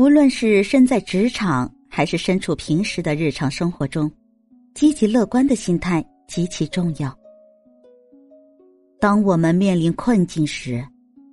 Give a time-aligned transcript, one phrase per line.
[0.00, 4.10] 无论是身在职场，还是身处平时的日常生活中，
[4.72, 7.14] 积极乐观的心态极其重要。
[8.98, 10.82] 当我们面临困境时，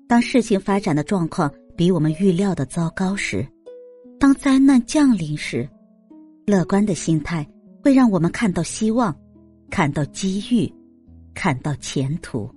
[0.06, 3.48] 当事情发展的状况比我们预料的糟糕时，
[4.20, 5.66] 当灾难降临时，
[6.46, 7.48] 乐观的心态
[7.82, 9.18] 会让我们看到希望，
[9.70, 10.70] 看到机遇，
[11.34, 12.54] 看到前途。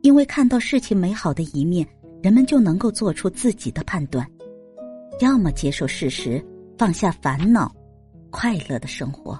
[0.00, 1.86] 因为看到事情美好的一面，
[2.22, 4.26] 人们就能够做出自己的判断，
[5.20, 6.44] 要么接受事实，
[6.76, 7.70] 放下烦恼，
[8.30, 9.38] 快乐的生活；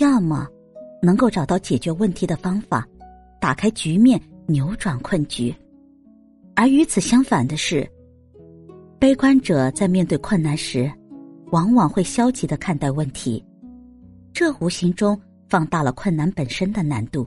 [0.00, 0.46] 要么
[1.00, 2.86] 能够找到解决问题的方法。
[3.40, 5.54] 打开局面，扭转困局。
[6.56, 7.88] 而与此相反的是，
[8.98, 10.90] 悲观者在面对困难时，
[11.52, 13.44] 往往会消极的看待问题，
[14.32, 17.24] 这无形中放大了困难本身的难度，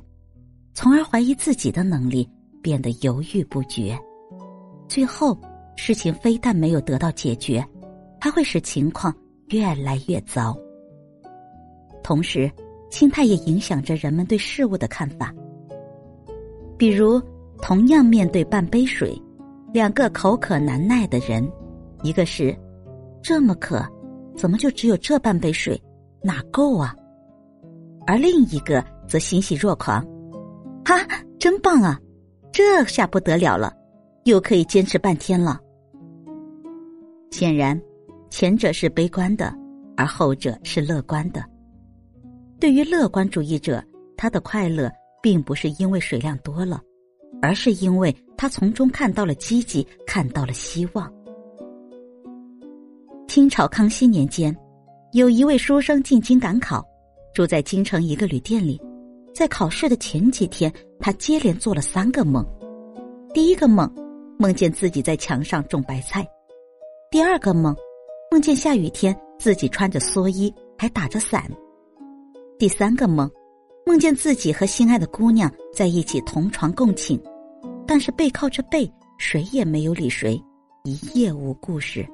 [0.73, 2.29] 从而怀疑自己的能力，
[2.61, 3.97] 变得犹豫不决。
[4.89, 5.39] 最后，
[5.83, 7.65] 事情非但没有得到解决，
[8.19, 9.11] 还会使情况
[9.47, 10.55] 越来越糟。
[12.03, 12.51] 同时，
[12.91, 15.33] 心态也影响着人们对事物的看法。
[16.77, 17.19] 比如，
[17.63, 19.19] 同样面对半杯水，
[19.73, 21.51] 两个口渴难耐的人，
[22.03, 22.55] 一个是
[23.23, 23.83] 这么渴，
[24.37, 25.81] 怎么就只有这半杯水，
[26.21, 26.95] 哪够啊？
[28.05, 29.99] 而另一个则欣喜若狂，
[30.85, 30.95] 哈，
[31.39, 31.99] 真棒啊！
[32.51, 33.73] 这下不得了了，
[34.25, 35.59] 又可以坚持半天了。
[37.31, 37.79] 显然，
[38.29, 39.53] 前者是悲观的，
[39.97, 41.43] 而后者是乐观的。
[42.59, 43.83] 对于乐观主义者，
[44.15, 44.91] 他的快乐。
[45.23, 46.81] 并不是因为水量多了，
[47.43, 51.13] 而是因为他从中看到了积极，看到了希望。
[53.27, 54.51] 清朝康熙年间，
[55.13, 56.83] 有一位书生进京赶考，
[57.35, 58.81] 住在京城一个旅店里。
[59.31, 62.43] 在考试的前几天，他接连做了三个梦。
[63.31, 63.87] 第一个梦，
[64.39, 66.23] 梦见自己在墙上种白菜；
[67.11, 67.75] 第二个梦，
[68.31, 71.41] 梦见下雨天自己穿着蓑衣还打着伞；
[72.57, 73.29] 第三个梦。
[73.85, 77.21] 梦见自己和心爱的姑娘在一起同床共寝，
[77.85, 80.41] 但是背靠着背，谁也没有理谁，
[80.85, 82.07] 一夜无故事。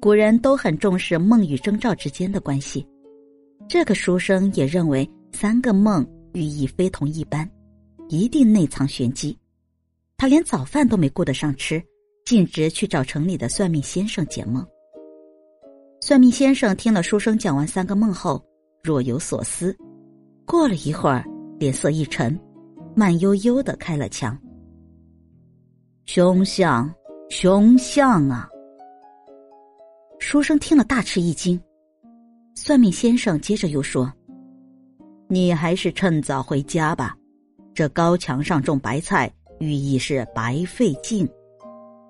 [0.00, 2.86] 古人都很重视梦与征兆之间的关系，
[3.68, 7.50] 这个书生也认为三个梦寓意非同一般，
[8.08, 9.36] 一定内藏玄机。
[10.16, 11.82] 他连早饭都没顾得上吃，
[12.28, 14.62] 径直去找城里的算命先生解梦。
[15.98, 18.44] 算命先生听了书生讲完三个梦后，
[18.82, 19.74] 若有所思。
[20.44, 21.24] 过了一会儿，
[21.58, 22.38] 脸色一沉，
[22.94, 24.38] 慢悠悠的开了枪。
[26.04, 26.94] 凶相，
[27.30, 28.46] 凶相啊！
[30.18, 31.58] 书生听了大吃一惊。
[32.54, 34.12] 算命先生接着又说
[35.28, 37.16] ：“你还是趁早回家吧，
[37.72, 41.26] 这高墙上种白菜，寓意是白费劲。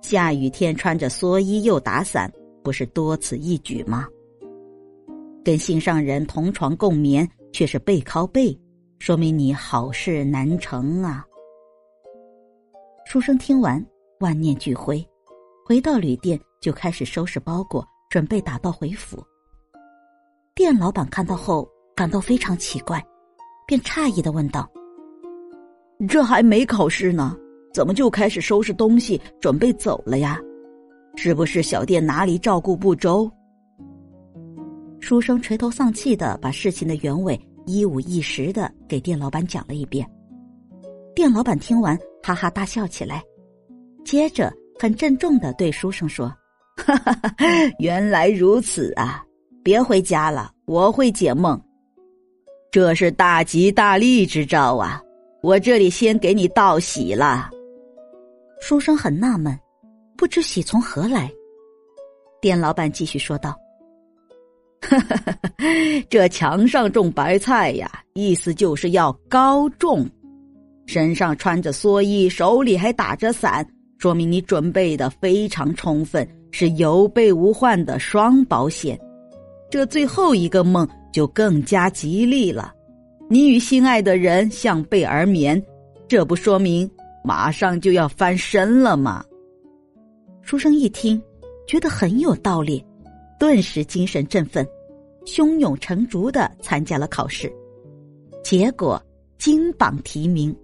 [0.01, 2.33] 下雨天穿着蓑衣又打伞，
[2.63, 4.07] 不是多此一举吗？
[5.45, 8.57] 跟心上人同床共眠。”却是背靠背，
[8.99, 11.25] 说明你好事难成啊！
[13.07, 13.85] 书生听完，
[14.21, 15.05] 万念俱灰，
[15.65, 19.25] 回到旅店就开始收拾包裹，准备打道回府。
[20.55, 21.67] 店老板看到后
[21.97, 23.03] 感到非常奇怪，
[23.67, 24.71] 便诧异的问道
[26.07, 27.35] ：“这还没考试呢，
[27.73, 30.41] 怎么就开始收拾东西准备走了呀？
[31.17, 33.31] 是不是小店哪里照顾不周？”
[35.01, 40.09] 书生垂头丧气的把事情的原委一五一十的给店老板讲了一遍。
[41.15, 43.23] 店老板听完哈哈大笑起来，
[44.05, 46.27] 接着很郑重的对书生说
[46.79, 47.35] ：“哈哈哈，
[47.79, 49.25] 原来如此啊！
[49.65, 51.61] 别回家了，我会解梦。
[52.71, 55.03] 这是大吉大利之兆啊！
[55.43, 57.51] 我这里先给你道喜了。”
[58.61, 59.57] 书生很纳闷，
[60.17, 61.31] 不知喜从何来。
[62.41, 63.57] 店老板继续说道。
[64.81, 65.39] 哈哈哈！
[66.09, 70.09] 这墙上种白菜呀，意思就是要高中。
[70.87, 73.67] 身上穿着蓑衣，手里还打着伞，
[73.99, 78.99] 说明你准备的非常充分，是有备无患的双保险。
[79.71, 82.73] 这最后一个梦就更加吉利了，
[83.29, 85.63] 你与心爱的人相背而眠，
[86.07, 86.89] 这不说明
[87.29, 89.23] 马上就要翻身了嘛？
[90.41, 91.23] 书生一听，
[91.67, 92.83] 觉得很有道理。
[93.39, 94.67] 顿时精神振奋，
[95.27, 97.53] 胸有成竹的参加了考试，
[98.43, 98.99] 结果
[99.37, 100.57] 金榜题名。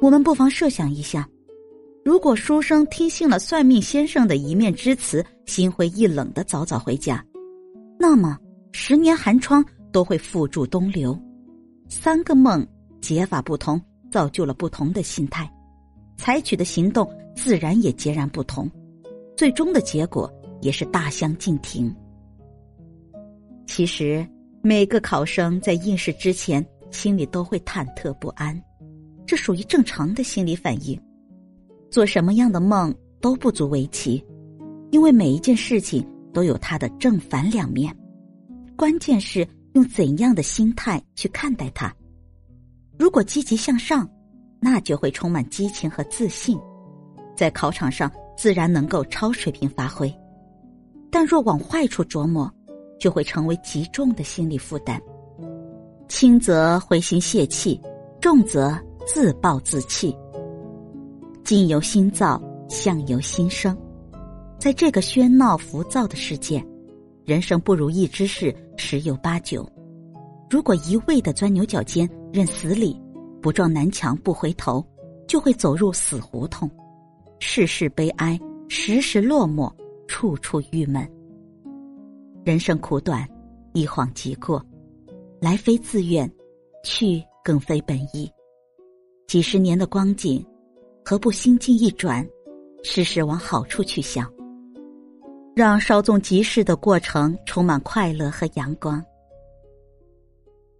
[0.00, 1.28] 我们不妨设想一下，
[2.04, 7.24] 如果书生听信了算命先生的一面之词，心灰意冷的早早回家，
[8.00, 8.36] 那么
[8.72, 11.16] 十年寒窗都会付诸东流。
[11.88, 12.66] 三个梦
[13.00, 13.80] 解法不同，
[14.12, 15.50] 造就了不同的心态，
[16.16, 18.70] 采取的行动自然也截然不同。
[19.36, 20.30] 最终的结果
[20.60, 21.92] 也是大相径庭。
[23.66, 24.24] 其实，
[24.60, 28.62] 每个考生在应试之前，心里都会忐忑不安，
[29.26, 31.00] 这属于正常的心理反应。
[31.90, 34.22] 做什么样的梦都不足为奇，
[34.90, 37.96] 因为每一件事情都有它的正反两面，
[38.76, 41.92] 关键是用怎样的心态去看待它。
[42.98, 44.08] 如果积极向上，
[44.60, 46.58] 那就会充满激情和自信，
[47.36, 50.12] 在考场上自然能够超水平发挥。
[51.10, 52.50] 但若往坏处琢磨，
[52.98, 55.00] 就会成为极重的心理负担。
[56.08, 57.80] 轻则灰心泄气，
[58.20, 60.16] 重则自暴自弃。
[61.42, 63.76] 境由心造，相由心生。
[64.58, 66.64] 在这个喧闹浮躁的世界，
[67.24, 69.68] 人生不如意之事十有八九。
[70.52, 72.94] 如果一味的钻牛角尖、认死理，
[73.40, 74.86] 不撞南墙不回头，
[75.26, 76.70] 就会走入死胡同，
[77.38, 78.38] 事事悲哀，
[78.68, 79.72] 时时落寞，
[80.06, 81.10] 处处郁闷。
[82.44, 83.26] 人生苦短，
[83.72, 84.62] 一晃即过，
[85.40, 86.30] 来非自愿，
[86.84, 88.30] 去更非本意。
[89.26, 90.44] 几十年的光景，
[91.02, 92.22] 何不心境一转，
[92.82, 94.30] 事事往好处去想，
[95.56, 99.02] 让稍纵即逝的过程充满快乐和阳光。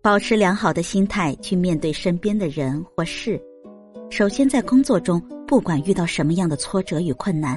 [0.02, 3.40] 保持良好的心态去面对身边的人或事。
[4.10, 7.56] 首先，在工作中，不管遇到什么样的挫折与困难，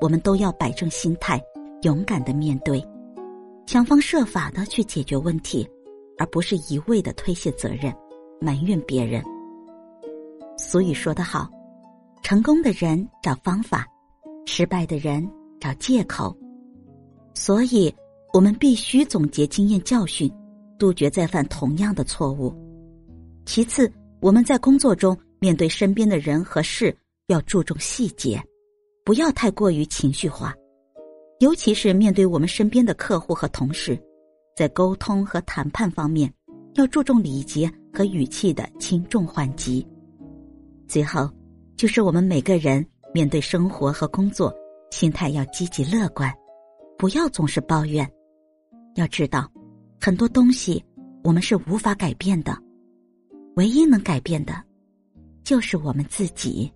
[0.00, 1.38] 我们都要摆正心态，
[1.82, 2.82] 勇敢的面对，
[3.66, 5.68] 想方设法的去解决问题，
[6.16, 7.94] 而不是一味的推卸责任，
[8.40, 9.22] 埋怨别人。
[10.56, 11.50] 俗语说得好
[12.24, 13.86] ：“成功的人找方法，
[14.46, 16.34] 失败的人找借口。”
[17.36, 17.94] 所以，
[18.32, 20.32] 我们必须总结经验教训。
[20.84, 22.54] 杜绝再犯同样的错误。
[23.46, 23.90] 其次，
[24.20, 26.94] 我们在工作中面对身边的人和事，
[27.28, 28.38] 要注重细节，
[29.02, 30.54] 不要太过于情绪化。
[31.38, 33.98] 尤其是面对我们身边的客户和同事，
[34.54, 36.30] 在沟通和谈判方面，
[36.74, 39.86] 要注重礼节和语气的轻重缓急。
[40.86, 41.30] 最后，
[41.78, 42.84] 就是我们每个人
[43.14, 44.54] 面对生活和工作，
[44.90, 46.30] 心态要积极乐观，
[46.98, 48.06] 不要总是抱怨。
[48.96, 49.50] 要知道。
[50.04, 50.84] 很多东西
[51.22, 52.54] 我们是无法改变的，
[53.56, 54.52] 唯一能改变的，
[55.42, 56.70] 就是我们自己。